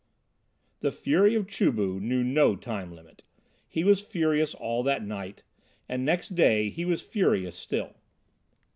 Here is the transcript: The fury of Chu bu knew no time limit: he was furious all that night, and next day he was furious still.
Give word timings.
The 0.79 0.91
fury 0.91 1.35
of 1.35 1.47
Chu 1.47 1.71
bu 1.71 1.99
knew 1.99 2.23
no 2.23 2.55
time 2.55 2.91
limit: 2.91 3.21
he 3.67 3.83
was 3.83 4.01
furious 4.01 4.55
all 4.55 4.81
that 4.81 5.05
night, 5.05 5.43
and 5.87 6.03
next 6.03 6.33
day 6.33 6.69
he 6.71 6.85
was 6.85 7.03
furious 7.03 7.55
still. 7.55 7.93